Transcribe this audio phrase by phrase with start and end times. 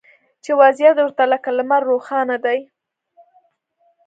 [0.43, 2.59] چې وضعیت ورته لکه لمر روښانه دی